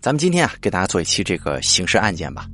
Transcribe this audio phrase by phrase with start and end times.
[0.00, 2.46] 咱们今天啊，给大家做一期这个刑事案件吧。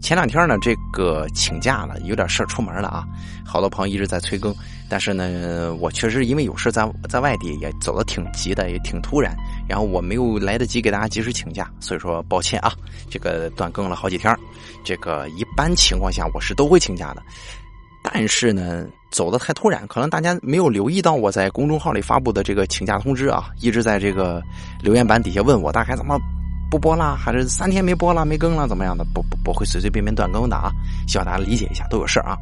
[0.00, 3.06] 前两天呢，这个请假了，有点事儿出门了啊。
[3.44, 4.52] 好多朋友一直在催更，
[4.88, 9.32] 但是呢，我确实因为有事在在外地，也走的挺急的，也挺突然，
[9.68, 12.72] 然后我没有来得及给大家及时请假，所以说抱歉啊，
[13.08, 14.36] 这个断更了好几天。
[14.82, 17.22] 这个一般情况下我是都会请假的，
[18.02, 24.42] 但是呢，走的太突然，可能大家没有留意到我在公众号里发布的这个请假通知啊，一直在这个
[24.82, 26.18] 留言板底下问我大概怎么。
[26.70, 29.04] 不播了，还是三天没播了，没更了，怎么样的？
[29.12, 30.72] 不不不会随随便便断更的啊！
[31.06, 32.34] 希望大家理解一下，都有事儿啊。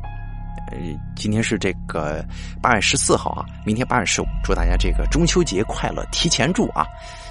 [0.71, 0.79] 呃，
[1.17, 2.25] 今天是这个
[2.63, 6.87] 八月十四号啊，明天八月十五，祝大家这个中秋节快乐，提前祝啊！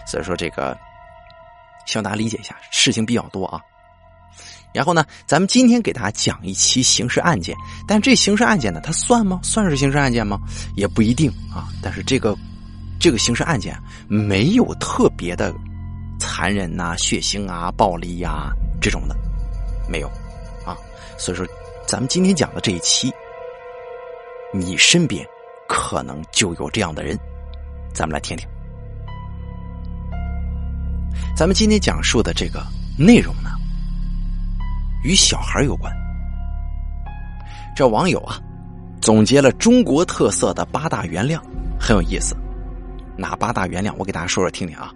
[0.06, 0.78] 所以说这个，
[1.86, 3.62] 希望大家理解一下，事情比较多啊。
[4.74, 7.56] 然后呢，咱们今天给大家讲一期刑事案件，
[7.88, 9.40] 但这刑事案件呢，它算吗？
[9.44, 10.40] 算是刑事案件吗？
[10.76, 11.70] 也不一定啊。
[11.82, 12.36] 但是这个
[13.00, 15.54] 这个刑事案件没有特别的。
[16.22, 18.52] 残忍呐、血腥啊、暴力呀
[18.82, 19.16] 这种的，
[19.90, 20.08] 没有
[20.66, 20.76] 啊。
[21.18, 21.48] 所以说，
[21.88, 23.10] 咱们今天讲的这一期，
[24.54, 25.26] 你身边
[25.66, 27.18] 可能就有这样的人，
[27.94, 28.46] 咱们来听听。
[31.38, 32.62] 咱们今天讲述的这个
[32.98, 33.52] 内容呢，
[35.04, 35.94] 与小孩有关。
[37.76, 38.40] 这网友啊，
[39.02, 41.40] 总结了中国特色的八大原谅，
[41.80, 42.36] 很有意思。
[43.18, 43.94] 哪八大原谅？
[43.98, 44.94] 我给大家说说听听啊。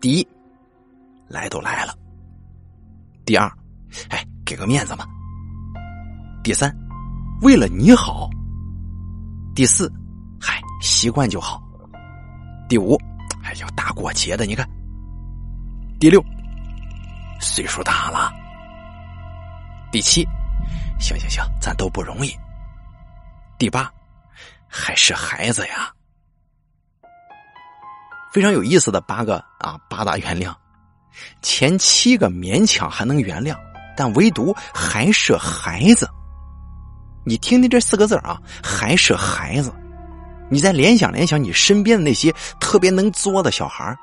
[0.00, 0.26] 第一，
[1.28, 1.94] 来都来了。
[3.24, 3.50] 第二，
[4.08, 5.04] 哎，给个面子嘛。
[6.42, 6.74] 第三，
[7.42, 8.28] 为了你好。
[9.54, 9.92] 第四，
[10.40, 11.62] 嗨，习惯就好。
[12.68, 12.96] 第五，
[13.42, 14.68] 哎，要大过节的，你看。
[15.98, 16.24] 第六，
[17.40, 18.32] 岁数大了。
[19.92, 20.24] 第七，
[21.00, 22.32] 行行行，咱都不容易。
[23.58, 23.90] 第八，
[24.68, 25.92] 还是孩子呀。
[28.32, 30.54] 非常有意思的八个啊，八大原谅，
[31.42, 33.56] 前七个勉强还能原谅，
[33.96, 36.08] 但唯独还是孩子。
[37.26, 39.74] 你听听这四个字啊，还是孩子。
[40.48, 43.96] 你再联想联想你身边的那些特别能作的小孩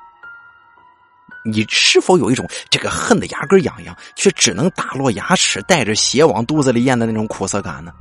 [1.44, 7.92] 你是否有一种这个恨得牙根痒痒，却只能打落牙齿，带着血往肚子里咽的那种苦涩感呢？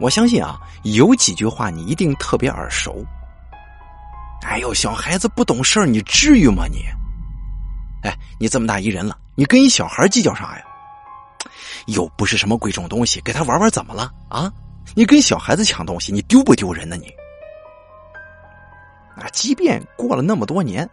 [0.00, 3.04] 我相信啊，有几句话你一定特别耳熟。
[4.42, 6.84] 哎呦，小孩子不懂事儿，你至于吗你？
[8.02, 10.64] 哎，你这么大一人了，你跟一小孩计较啥呀？
[11.86, 14.52] 又不是什么贵重东西，给他玩玩怎么了啊？
[14.94, 17.08] 你跟小孩子抢东西，你丢不丢人呢你？
[19.16, 20.88] 啊，即便过了那么多年，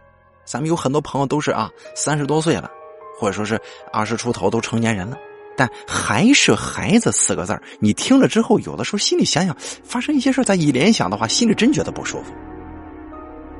[0.46, 2.70] 咱们有很多朋友都是啊三十多岁了，
[3.18, 3.60] 或者说是
[3.92, 5.18] 二十出头都成年人了，
[5.56, 12.32] 但还是孩子四个字你听了之后，有的时候心里想想，发生一些事再一联想的话，心里真觉得不舒服。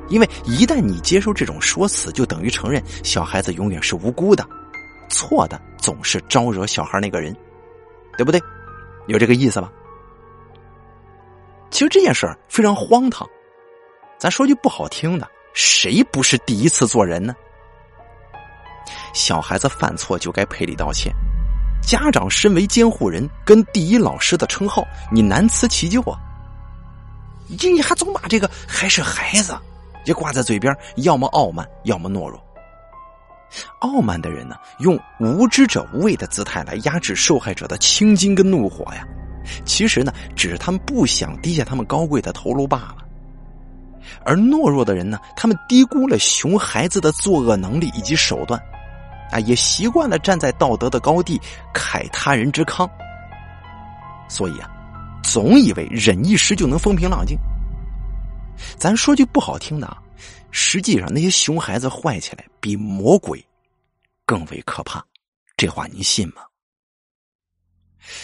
[0.07, 4.47] 因为一旦你接受这种说辞，就等于承认小孩子永远是无辜的，
[5.09, 7.35] 错的总是招惹小孩那个人，
[8.17, 8.41] 对不对？
[9.07, 9.69] 有这个意思吧？
[11.69, 13.27] 其实这件事儿非常荒唐，
[14.17, 17.35] 咱说句不好听的，谁不是第一次做人呢？
[19.13, 21.11] 小孩子犯错就该赔礼道歉，
[21.81, 26.19] 家长身为监护人跟第一老师的称号，你难辞其咎啊！
[27.47, 29.57] 你你还总把这个还是孩子。
[30.05, 32.41] 也挂在嘴边，要么傲慢，要么懦弱。
[33.79, 39.05] 傲慢的人呢，用无知者无畏的姿态来压制受害者的青筋跟怒火呀。
[39.65, 43.06] 其实呢，只是他们不想低下他们高贵的头颅罢了。
[44.23, 48.61] 而懦弱的人呢，他们低估了熊孩子的作恶能力以及手段，
[49.31, 51.39] 啊，也习惯了站在道德的高地
[51.73, 52.89] 慨他人之康。
[54.29, 54.69] 所以啊，
[55.23, 57.37] 总以为忍一时就能风平浪静。
[58.75, 59.97] 咱说句不好听的啊，
[60.51, 63.43] 实际上那些熊孩子坏起来比魔鬼
[64.25, 65.03] 更为可怕，
[65.55, 66.41] 这话您信吗？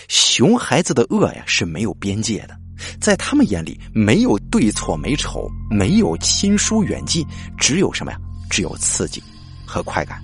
[0.07, 2.57] 熊孩子的恶呀是没有边界的，
[2.99, 7.25] 在他们眼里没有对错美丑，没有亲疏远近，
[7.57, 8.17] 只有什么呀？
[8.49, 9.21] 只有刺激
[9.65, 10.21] 和快感。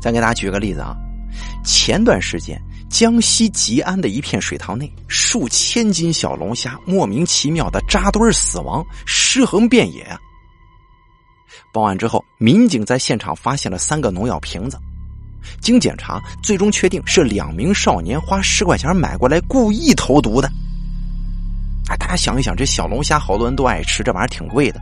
[0.00, 0.96] 再给大家举个例子啊，
[1.64, 2.60] 前段时间。
[2.90, 10.06] 江西吉安的一片水塘内，数千斤小龙虾莫名其妙的扎堆死亡，尸横遍野。
[11.72, 14.78] 报案之后，民警在现场发现了三个农药瓶子，
[15.60, 20.50] 经检查，最终确定是两名少年花十块钱买过来故意投毒的。
[21.88, 24.80] 哎，大家想一想，这小龙虾好多人都爱吃，这玩意儿挺贵的。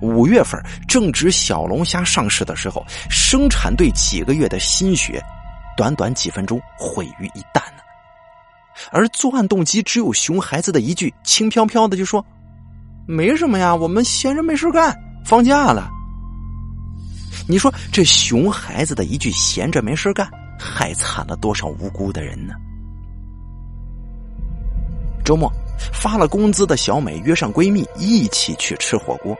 [0.00, 5.22] 五月份正值小龙虾上市的时候，生产队几个月的心血。
[5.74, 7.82] 短短几分钟毁于一旦呢，
[8.90, 12.22] 而作案动机只有熊孩子的一句轻飘飘的就说
[13.08, 14.94] ：“没什么呀，我们闲着没事干，
[15.24, 15.90] 放假了，
[17.52, 20.26] 你说这熊孩子的一句闲着没事干，
[20.58, 22.54] 害惨了多少无辜的人呢？
[25.22, 25.52] 周末
[25.92, 29.36] 发了工资的小美约上闺蜜一起去吃火锅，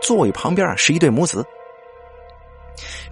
[0.00, 1.44] 座位旁边啊是一对母子。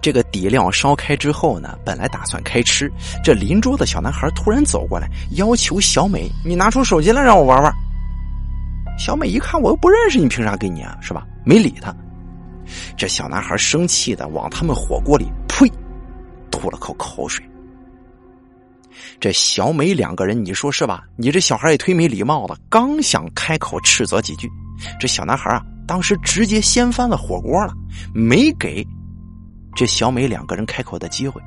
[0.01, 2.89] 这个底料烧开之后呢，本来打算开吃，
[3.21, 7.69] 这邻桌的小男孩突然走过来，要求小美：“你拿出手机来让我玩玩。”
[8.97, 10.97] 小美一看我又不认识你，凭啥给你啊？
[11.01, 11.27] 是吧？
[11.43, 11.93] 没理他。
[12.97, 15.67] 这小男孩生气的往他们火锅里呸，
[16.51, 17.45] 吐了口口水。
[19.19, 21.03] 这小美两个人，你说是吧？
[21.15, 22.57] 你这小孩也忒没礼貌了。
[22.69, 24.49] 刚想开口斥责几句，
[24.99, 27.73] 这小男孩啊，当时直接掀翻了火锅了，
[28.13, 28.85] 没给。
[29.75, 31.41] 这小美两个人开口的机会，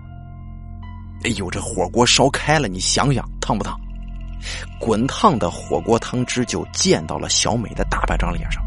[1.24, 3.78] 哎呦，这火锅烧开了，你想想烫不烫？
[4.80, 8.62] 滚烫的火锅汤汁就溅到了小美的大半张脸上。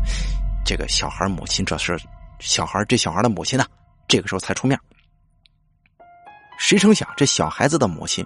[0.66, 2.00] 这个小孩母亲这是
[2.40, 3.66] 小孩这小孩的母亲呢，
[4.08, 4.80] 这个时候才出面。
[6.58, 8.26] 谁成想这小孩子的母亲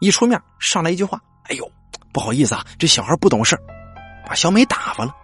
[0.00, 1.70] 一出面，上来一句话：“哎呦，
[2.12, 3.58] 不好意思啊，这小孩不懂事
[4.26, 5.14] 把小美打发了。”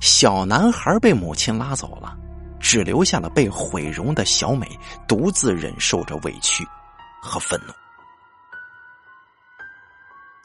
[0.00, 2.16] 小男孩被母亲拉走了。
[2.60, 4.68] 只留下了被毁容的小美，
[5.06, 6.66] 独自忍受着委屈
[7.22, 7.72] 和愤怒。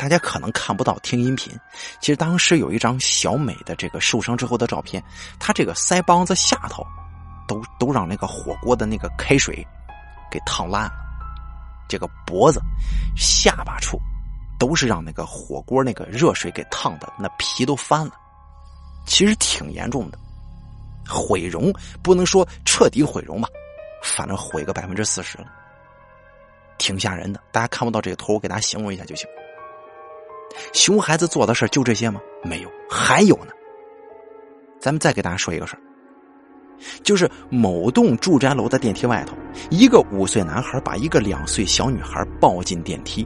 [0.04, 1.58] 大家可能看不到听音频，
[2.02, 5.02] 其实当时有一张小美的这个受伤之后的照片，
[5.40, 6.86] 她这个腮帮子下头，
[7.48, 9.66] 都都让那个火锅的那个开水
[10.30, 10.92] 给烫烂了，
[11.88, 12.60] 这个脖子、
[13.16, 13.98] 下巴处，
[14.60, 18.12] 都是让那个火锅那个热水给烫的，那皮都翻了，
[19.06, 20.20] 其实挺严重的。
[21.08, 21.72] 毁容
[22.02, 23.48] 不能说彻底毁容吧，
[24.04, 25.46] 反正毁个百分之四十了，
[26.78, 27.40] 挺吓人的。
[27.54, 29.26] 大家看不到这个图，我给大家形容一下就行。
[30.74, 32.22] 熊孩子做的事就这些吗？
[32.44, 33.52] 没有，还有呢。
[34.80, 35.82] 咱们再给大家说一个事儿，
[37.04, 39.36] 就是某栋住宅楼的电梯外头，
[39.70, 43.26] 一个五岁男孩把一个两岁小女孩抱进电梯，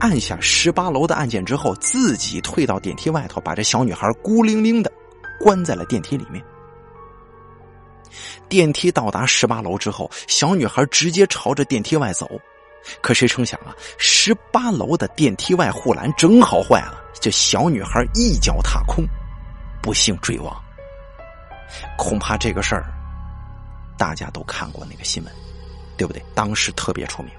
[0.00, 4.90] 按下十八楼的按键之后，自己退到电梯外头，把这小女孩孤零零的
[5.38, 6.44] 关在了电梯里面。
[8.48, 12.28] 电梯到达十八楼之后，小女孩直接朝着电梯外走，
[13.00, 19.04] 可谁成想啊，十八楼的电梯外护栏正好坏了，这小女孩一脚踏空，
[19.82, 20.54] 不幸坠亡。
[21.98, 22.86] 恐怕这个事儿，
[23.98, 25.32] 大家都看过那个新闻，
[25.96, 26.22] 对不对？
[26.34, 27.32] 当时特别出名。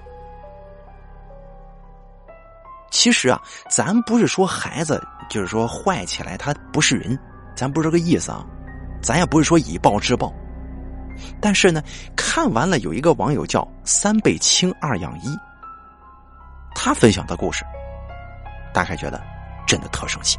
[2.90, 3.40] 其实啊，
[3.70, 7.18] 咱不是说孩子就是说坏起来他不是人，
[7.54, 8.44] 咱不是这个意思啊，
[9.02, 10.32] 咱也不是说以暴制暴。
[11.40, 11.82] 但是呢，
[12.16, 15.36] 看完了有一个网友叫“三倍清二养一”，
[16.74, 17.64] 他分享的故事，
[18.72, 19.22] 大概觉得
[19.66, 20.38] 真的特生气。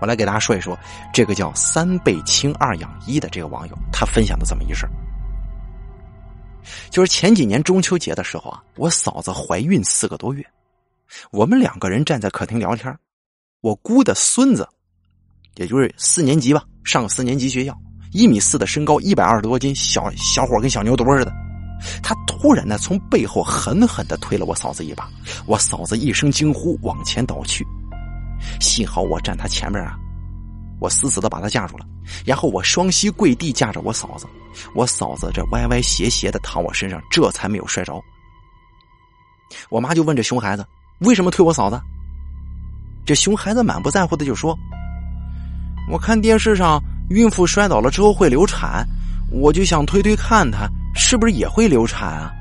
[0.00, 0.78] 我来给大家说一说
[1.12, 4.86] 这个叫“三倍清二养一”的这个网友他分享的这么一事
[6.90, 10.44] 就是前几年中秋节的时候啊，我嫂子怀孕四个多月，
[11.30, 12.94] 我们两个人站在客厅聊天，
[13.62, 14.68] 我姑的孙子，
[15.54, 17.74] 也就是四年级吧，上四年级学校。
[18.12, 21.32] 一米四的身高，一百二十多斤，小小伙跟小牛犊似的。
[22.02, 25.08] 他突然呢，从背后狠狠的推了我嫂子一把，
[25.46, 27.66] 我嫂子一声惊呼，往前倒去。
[28.60, 29.98] 幸好我站他前面啊，
[30.80, 31.84] 我死死的把他架住了。
[32.24, 34.26] 然后我双膝跪地架着我嫂子，
[34.74, 37.92] 我嫂子这歪歪斜斜的躺我身上，这才没有摔着。
[39.68, 40.66] 我妈就问这熊孩子
[41.00, 41.78] 为什么推我嫂子？
[43.04, 44.56] 这熊孩子满不在乎的就说
[45.92, 48.86] ：“我看电视上。”孕妇摔倒了之后会流产，
[49.30, 52.32] 我就想推推看她是不是也会流产啊？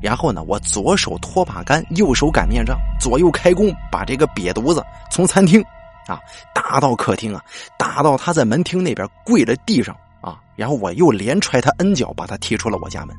[0.00, 5.62] 然后呢，我左手拖把杆，右手擀面杖，左右开弓，把这个瘪犊子从餐厅
[6.06, 6.18] 啊
[6.54, 7.44] 打到客厅啊，
[7.78, 13.14] 打到他在门厅那边跪在地上啊，然后我又连踹他 N 脚，把他踢出了我家门。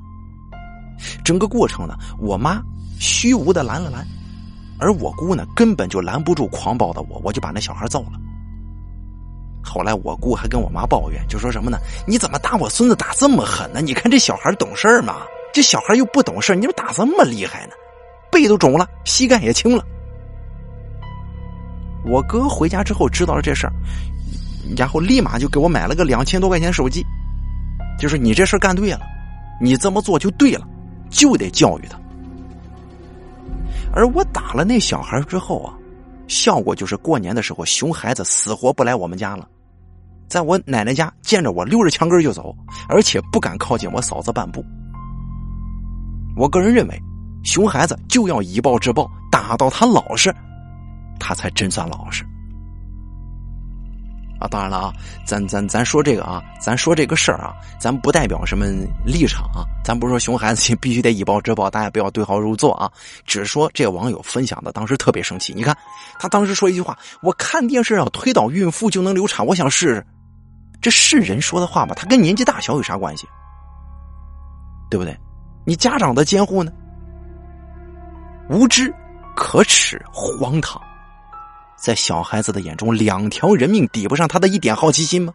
[1.23, 2.59] 整个过程呢，我妈
[2.99, 4.03] 虚无的拦了拦，
[4.79, 8.19] 而我姑呢根本就拦不住狂暴的我，我就把那小孩揍了。
[9.63, 11.77] 后来我姑还跟我妈抱怨，就说什么呢？
[12.07, 13.79] 你怎么打我孙子打这么狠呢？
[13.81, 15.17] 你看这小孩懂事吗？
[15.53, 17.73] 这小孩又不懂事，你怎么打这么厉害呢？
[18.31, 19.83] 背都肿了，膝盖也青了。
[22.05, 23.73] 我哥回家之后知道了这事儿，
[24.75, 27.05] 然后立马就给我买了个两千多块钱手机，
[27.99, 29.01] 就是你这事干对了，
[29.61, 30.65] 你这么做就对了，
[31.09, 31.99] 就得教育他。
[33.93, 35.73] 而我打了那小孩之后啊。
[36.31, 39.45] 效果就是过年的时候，熊孩子死活不来我们家了，
[40.29, 42.55] 在我奶奶家见着我溜着墙根就走，
[42.87, 44.63] 而且不敢靠近我嫂子半步。
[46.37, 46.97] 我个人认为，
[47.43, 50.33] 熊孩子就要以暴制暴，打到他老实，
[51.19, 52.25] 他才真算老实。
[54.41, 54.93] 啊，当然了啊，
[55.23, 58.65] 咱咱咱说这个啊，咱说这个事儿啊，咱不代表什么
[59.05, 62.91] 立场啊，咱不是说熊孩子必须得以暴制暴，大家不要对号入座啊。
[63.25, 65.77] 只是说这个网友分享的当时特别生气，你看
[66.19, 70.05] 他当时说一句话：“我看电视上推倒孕妇就能流产，我想试试。”
[70.81, 71.93] 这是人说的话吗？
[71.95, 73.27] 他跟年纪大小有啥关系？
[74.89, 75.15] 对不对？
[75.63, 76.71] 你家长的监护呢？
[78.49, 78.91] 无知、
[79.35, 80.81] 可耻、荒唐。
[81.81, 85.33] 在小孩子的眼中，两条人命抵不上他的一点好奇心吗？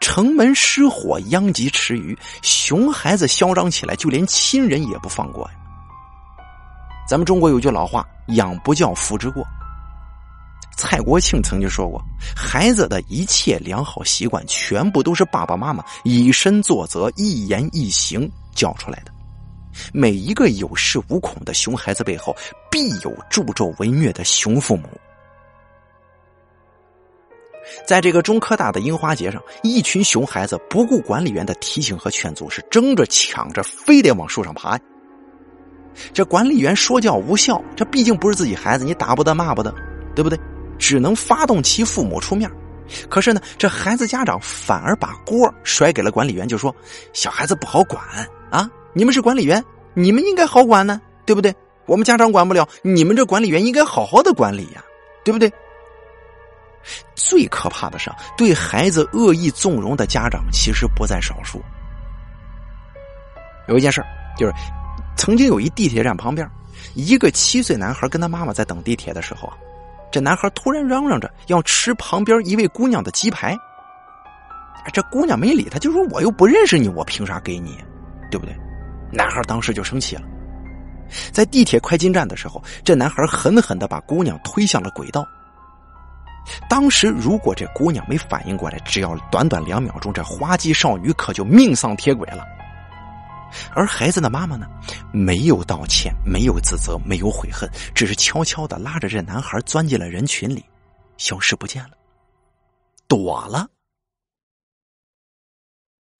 [0.00, 2.16] 城门失火，殃及池鱼。
[2.42, 5.54] 熊孩子嚣张起来，就连亲人也不放过呀。
[7.08, 8.06] 咱们中国有句老话
[8.36, 9.42] ：“养不教，父之过。”
[10.76, 12.02] 蔡国庆曾经说过
[12.36, 19.12] ：“孩子的一切良好习惯，全部都是爸爸妈妈以身作则、一言一行教出来的。”
[19.92, 22.36] 每一个有恃无恐的熊孩子背后，
[22.70, 24.88] 必有助纣为虐的熊父母。
[27.86, 34.78] 在这个中科大的樱花节上，一群熊孩子不顾管理员的提醒和劝阻，是争着抢着，非得往树上爬。
[36.12, 39.72] 这管理员说教无效，这毕竟不是自己孩子，你打不得骂不得，
[40.14, 40.38] 对不对？
[40.78, 42.50] 只能发动其父母出面。
[43.08, 46.74] 可是呢，这孩子家长反而把锅甩给了管理员，就说
[47.12, 48.02] 小孩子不好管
[48.50, 48.68] 啊。
[48.94, 51.54] 你们是管理员，你们应该好管呢，对不对？
[51.86, 54.82] 我们家长管不了，你们这管理员应该好好的管理呀，
[55.24, 55.52] 对不对？
[57.14, 61.60] 最可怕的是，对孩子恶意纵容的家长其实不在少数。
[63.68, 64.04] 有一件事
[64.36, 64.52] 就是，
[65.16, 66.48] 曾经有一地铁站旁边，
[66.94, 69.56] 一个七岁男孩跟他妈妈在等地铁的时候啊，
[70.10, 73.56] 这男孩突然嚷嚷着要吃旁边一位姑娘的鸡排，
[74.92, 77.78] 这姑娘没理他，就说我又不认识你，我凭啥给你，
[78.30, 78.56] 对不对？
[79.12, 80.22] 男孩当时就生气了，
[81.30, 85.26] 在地铁快进站的时候，这男孩狠狠的把姑娘推向了轨道。
[86.68, 92.44] 当时如果这姑娘没反应过来，只要短短两秒钟，这花季少女可就命丧铁轨了。
[93.74, 94.66] 而孩子的妈妈呢，
[95.12, 100.64] 没有道歉，没有自责，没有悔恨，只是悄悄的拉着这男孩钻进了人群里，
[101.18, 101.90] 消失不见了，
[103.06, 103.68] 躲了。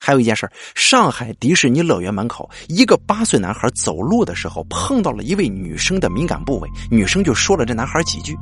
[0.04, 8.36] 还有一件事上海迪士尼乐园门口，一个八岁男孩走路的时候碰到了一位女生的敏感部位，女生就说了这男孩几句。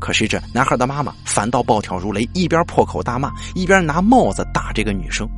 [0.00, 5.28] 可是这男孩的妈妈反倒暴跳如雷，一边破口大骂，一边拿帽子打这个女生。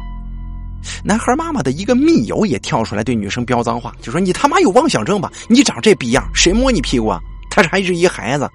[1.03, 5.29] 男孩妈妈的一个密友也跳出来对女生飙脏话，就说：“你他妈有妄想症吧？
[5.49, 7.21] 你长这逼样，谁摸你屁股啊？
[7.51, 8.49] 他这还是一孩子。”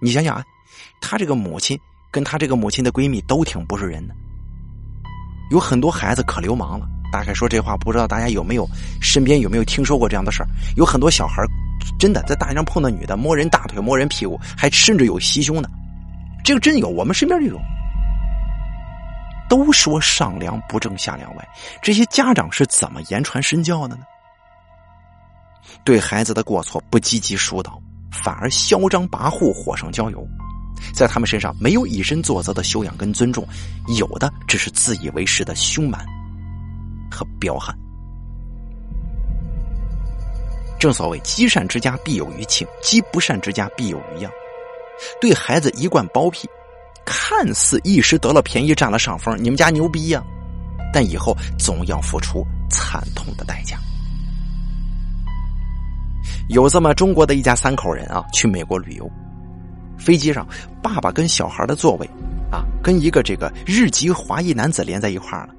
[0.00, 0.44] 你想想啊，
[1.00, 1.76] 他这个母亲
[2.12, 4.14] 跟他这个母亲的闺蜜都挺不是人的。
[5.52, 8.66] 有很多孩子可流氓了，大概说这话，不知道大家有没有
[9.02, 10.48] 身边有没有听说过这样的事儿？
[10.76, 11.44] 有很多小孩
[11.98, 15.68] 真的在大街上碰到女的，摸人大腿、摸人屁股，还甚至有袭胸的，
[16.42, 17.60] 这个真有，我们身边就有。
[19.50, 21.48] 都说上梁不正下梁歪，
[21.82, 24.04] 这些家长是怎么言传身教的呢？
[25.84, 27.78] 对孩子的过错不积极疏导，
[28.10, 30.26] 反而嚣张跋扈，火上浇油。
[30.92, 33.46] 在他们身上没有以身作则的修养跟尊重，
[33.98, 35.98] 有的只是自以为是的凶蛮
[37.10, 37.74] 和彪悍。
[40.78, 44.30] 正所谓“积善之家必有余庆，积不善之家必有余殃”。
[45.22, 46.46] 对孩子一贯包庇，
[47.02, 50.22] 看似一时得了便宜占了上风，你们家牛逼呀，
[50.92, 53.78] 但以后总要付出惨痛的代价。
[56.50, 59.10] 有这么中国的一家三口人啊，去美国旅游。
[59.98, 60.46] 飞机上，
[60.82, 62.10] 爸爸跟小孩的座位，
[62.52, 65.54] 啊，跟一个这个日籍华裔男子连在一块儿了。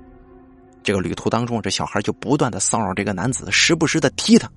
[0.83, 4.47] 这个旅途当中，这小孩就不断的骚扰这个男子，时不时的踢他。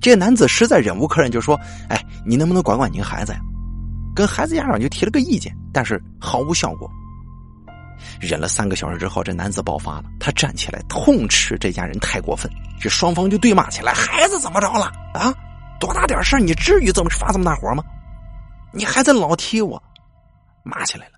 [0.00, 3.40] 这个男子实在忍无可忍，就说：“哎，你能不能管管您孩子呀？”
[4.14, 6.88] 跟孩子家长就提了个意见，但是毫无效果。
[8.20, 14.92] 忍了三个小时之后，这男子爆发了，他站起来痛斥这家人太过分，这双方就对骂起来：“孩子怎么着了？
[15.14, 15.34] 啊，
[15.80, 17.82] 多大点事你至于这么发这么大火吗？”
[18.72, 19.82] 你还在老踢我，
[20.62, 21.12] 骂起来了。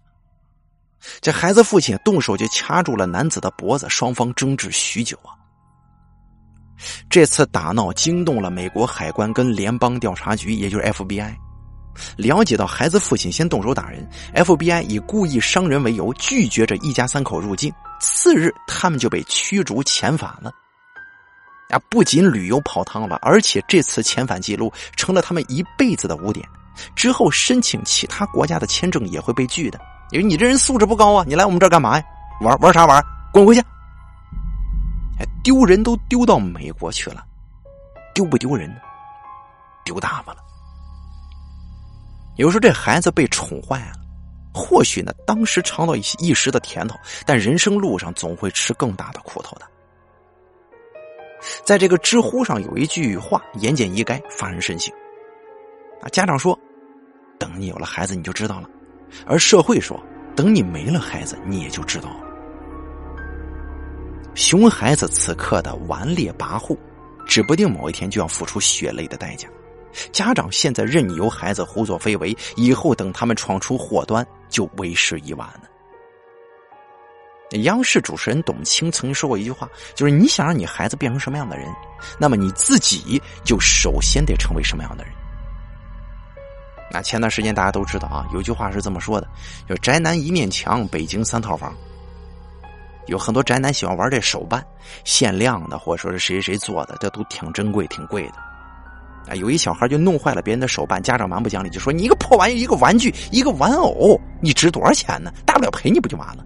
[1.21, 5.35] 这孩子父亲动手就掐住了男子的脖子，双方争执许久啊。
[7.09, 11.35] 这次打闹惊动了美国海关跟联邦调查局，也就是 FBI。
[12.17, 17.73] 了解到孩子父亲先动手打人，FBI 以故意伤人为由拒绝这一家三口入境。
[18.01, 20.51] 次日，他们就被驱逐遣返了。
[21.69, 26.49] 啊，不仅旅游泡汤了，而且这次遣返记录成了他们一辈子的污点。
[26.97, 29.79] 之后申请其他国家的签证也会被拒的，
[30.13, 31.25] 因为你这人素质不高啊！
[31.27, 32.05] 你来我们这干嘛呀？
[32.43, 33.03] 玩玩啥玩？
[33.33, 33.61] 滚回去！
[35.19, 37.25] 哎，丢人都丢到美国去了，
[38.15, 38.81] 丢不丢人呢？
[39.85, 40.39] 丢大发了。
[42.37, 43.93] 有时候这孩子被宠坏了，
[44.53, 49.67] 或许呢，当时尝到一些一时的甜头，但人生路上总会吃更大的苦头的。
[51.65, 54.95] 在这个知乎上有一句话言简意赅，发人深省。
[56.03, 56.59] 啊，家长说，
[57.39, 58.69] 等你有了孩子你就知道了；
[59.27, 60.03] 而社会说，
[60.35, 62.21] 等你没了孩子你也就知道了。
[64.35, 66.77] 熊孩子此刻的顽劣跋扈，
[67.27, 69.49] 指不定某一天就要付出血泪的代价。
[70.11, 75.69] 家长现在任由孩子胡作非为，以后等他们闯出祸端，就为时已晚了。
[77.59, 81.69] 央视主持人董卿曾经说过一句话，就是你想让你孩子变成什么样的人，
[82.19, 85.13] 那么你自己就首先得成为什么样的人。
[86.93, 89.27] 那前段时间大家都知道啊，有句话是这么说的：，
[89.67, 91.75] 就宅男一面墙，北京三套房。
[93.07, 94.63] 有很多宅男喜欢玩这手办，
[95.03, 98.35] 限量的，或者说是谁谁做的，这都挺珍贵、挺贵的。
[99.27, 105.33] 啊，有一小孩就弄坏了别人的手办，家长蛮不讲理，就说：“你一个破玩意一个玩具，一个玩偶，你值多少钱呢？
[105.47, 106.45] 大不了赔你不就完了？”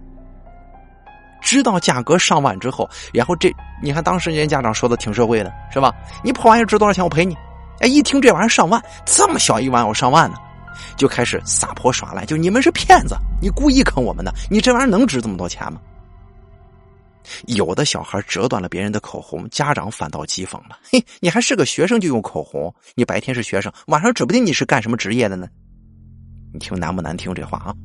[1.41, 3.51] 知道价格上万之后，然后这
[3.81, 5.93] 你看当时人家家长说的挺社会的，是吧？
[6.23, 7.03] 你破玩意值多少钱？
[7.03, 7.37] 我赔你。
[7.79, 10.37] 哎，一听这玩意儿上万，这么小一玩偶上万呢，
[10.95, 15.79] 就开始撒泼耍赖，就你们是骗子，你故意坑我们的，你这玩意儿能值这么多钱吗？
[17.47, 22.73] 有的小孩折断了别人的口红，家长反倒讥讽了：“嘿，你还是个学生就用口红？
[22.95, 25.45] 你白天是学生，晚上指不定你是干什么职业的呢？”
[26.53, 27.75] 你听难不难听这话啊？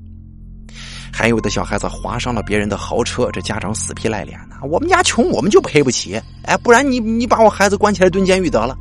[1.12, 6.18] 还有的小孩子划伤了别人的豪车，这家长死皮赖脸的：“我们家穷，我们就赔不起。
[6.44, 8.78] 哎，不然你你把我孩子关起来蹲监狱得了。”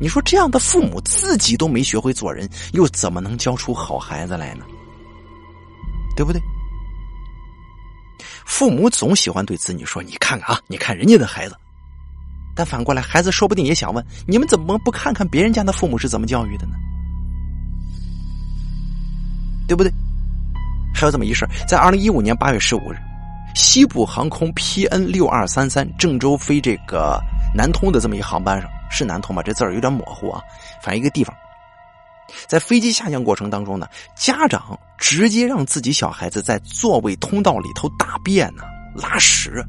[0.00, 4.64] 你说这样的父母自己都没学会做人，又怎么能教出好孩子来呢？
[6.16, 6.40] 对不对？
[8.44, 11.56] 父母总喜欢对子女说：“你看看啊，你看人家的孩子。”
[12.56, 16.72] 但反过来，孩子说不定也想问：“你们怎么不看看别人家的父母是怎么教育的呢？”
[19.68, 19.92] 对不对？
[20.94, 22.96] 还有这么一事在二零一五年八月十五日，
[23.54, 27.20] 西部航空 PN 六二三三郑州飞这个
[27.54, 29.42] 南通的这么一航班上，是南通吧？
[29.42, 30.42] 这字儿有点模糊啊，
[30.82, 31.34] 反正一个地方。
[32.46, 39.64] 在飞机下降过程当中呢，家长直接让自己小孩子在座位通道里头大便呢、拉屎。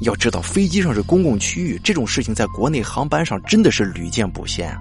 [0.00, 4.78] 要知道，飞机上是公共区域，这种事情在国内航班上真的是屡见不鲜啊。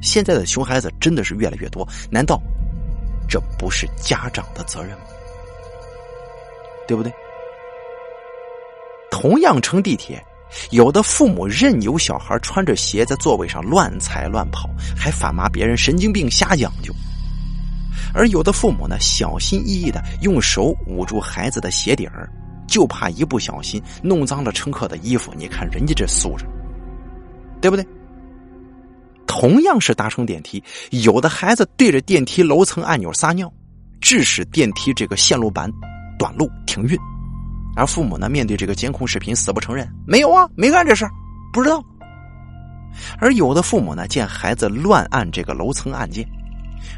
[0.00, 2.40] 现在的熊孩子真的是越来越多，难道
[3.28, 5.04] 这不是家长的责任吗？
[6.86, 7.12] 对不对？
[9.10, 10.24] 同样乘地铁。
[10.70, 16.92] 有的父母任由小孩穿着鞋在座位上乱踩乱跑，还反骂别人神经病瞎讲究；
[18.14, 22.28] 而有的父母呢，小心翼翼的用手捂住孩子的鞋底儿，
[22.66, 25.32] 就怕一不小心弄脏了乘客的衣服。
[25.36, 26.44] 你看人家这素质，
[27.60, 27.86] 对不对？
[29.26, 33.50] 同样是搭乘电梯，有的孩子对着电梯楼层按钮撒尿，
[34.00, 35.70] 致使电梯这个线路板
[36.18, 36.98] 短路停运。
[37.74, 41.08] 而父母呢，面对这个监控视频，死不承认，没有啊，没干这事
[41.52, 41.82] 不知道。
[43.18, 46.28] 而有的父母呢，见孩子乱按这个楼层按键，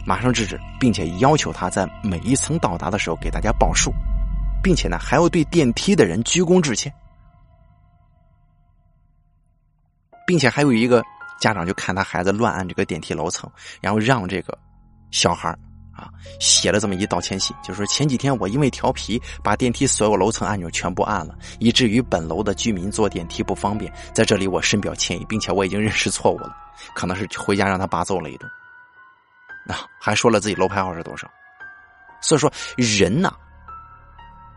[0.04, 3.92] 马上制止，并且要求他在每一层到达的时候给大家报数，
[4.62, 6.92] 并且呢，还要对电梯的人鞠躬致歉，
[10.26, 11.00] 并且还有一个
[11.38, 13.48] 家长就看他孩子乱按这个电梯楼层，
[13.80, 14.58] 然后让这个
[15.12, 15.56] 小孩
[16.04, 23.90] 啊，写了这么一道歉信，就是说前几天我因为调皮，把电梯所有楼层按钮全部按了，以至于本楼的居民坐电梯不方便。
[24.12, 26.54] 在这里我深表歉意，并且我已经认识错误了，
[26.94, 28.50] 可能是回家让他爸揍了一顿。
[29.66, 31.26] 那还说了自己楼牌号是多少。
[32.20, 33.32] 所以说，人呐，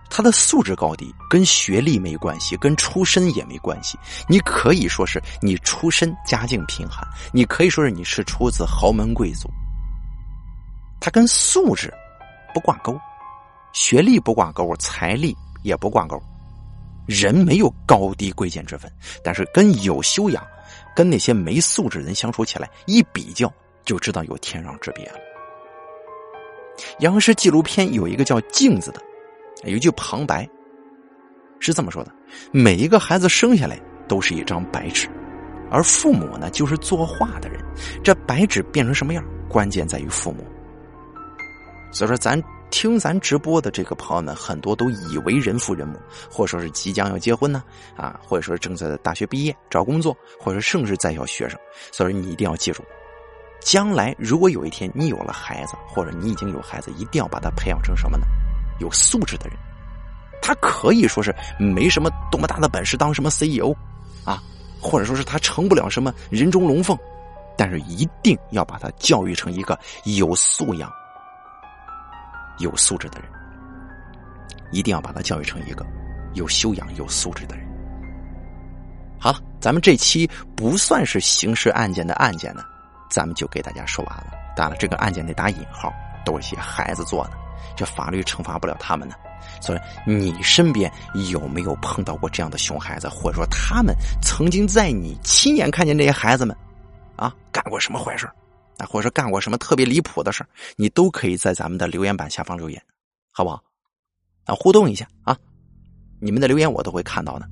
[0.09, 3.97] 他的素质高低跟学历没关系，跟出身也没关系。
[4.27, 9.49] 你可以说是你出身家境贫寒，你可以说是你是出自豪门贵族。
[10.99, 11.93] 它跟素质
[12.53, 12.99] 不挂钩，
[13.73, 16.21] 学历不挂钩，财力也不挂钩，
[17.05, 18.91] 人没有高低贵贱之分。
[19.23, 20.45] 但是跟有修养、
[20.95, 23.51] 跟那些没素质人相处起来，一比较
[23.85, 25.15] 就知道有天壤之别了。
[26.99, 29.01] 央视纪录片有一个叫《镜子》的，
[29.63, 30.47] 有一句旁白
[31.59, 32.11] 是这么说的：
[32.51, 35.07] 每一个孩子生下来都是一张白纸，
[35.71, 37.63] 而父母呢就是作画的人。
[38.03, 40.43] 这白纸变成什么样，关键在于父母。
[41.91, 45.97] 所以说，咱听咱直播的这个朋友们，很多都以为人父人母，
[46.29, 47.63] 或者说是即将要结婚呢，
[47.95, 51.57] 啊，或者说正在大学毕业找工作，或者说甚至在校学生。
[51.91, 52.83] 所以说，你一定要记住，
[53.61, 58.25] 将来如果有一天你有了孩子，或者你已经有孩子，一定要把他培养成什么呢？
[58.79, 59.57] 有素质的人。
[60.41, 63.73] 他可以说是没什么多么大的本事当什么 CEO，
[64.23, 64.43] 啊，
[64.79, 66.97] 或者说是他成不了什么人中龙凤，
[67.57, 70.91] 但是一定要把他教育成一个有素养。
[72.59, 73.29] 有素质的人，
[74.71, 75.85] 一定要把他教育成一个
[76.33, 77.65] 有修养、有素质的人。
[79.19, 82.63] 好了，咱们这期不算是刑事案件的案件呢，
[83.09, 84.33] 咱们就给大家说完了。
[84.55, 85.91] 当然了，这个案件得打引号，
[86.23, 87.31] 都是些孩子做的，
[87.75, 89.15] 这法律惩罚不了他们呢。
[89.61, 90.91] 所以，你身边
[91.31, 96.55] 有没有碰到过这样的熊孩子，或者说他们曾经在你亲眼看见这些孩子们
[97.15, 98.29] 啊干过什么坏事
[98.77, 102.81] 啊，或者说干过什么特别离谱的事你都可以在咱们的留言板下方留言，
[103.31, 103.63] 好不好？
[104.45, 105.37] 啊，互动一下啊，
[106.19, 107.47] 你们的留言我都会看到的。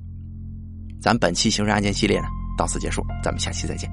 [1.00, 3.90] 咱本期刑事案件系列呢，到此结束，咱们下期再见。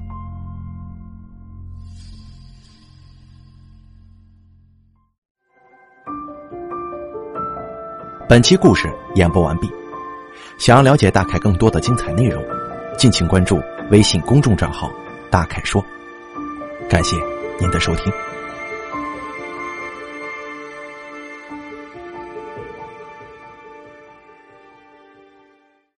[8.26, 9.70] 本期故事演播完毕，
[10.58, 12.42] 想要了解大凯更多的精彩内容，
[12.96, 14.90] 敬请关注微信公众账号
[15.30, 15.84] “大凯说”。
[16.88, 17.16] 感谢
[17.58, 18.33] 您的收听。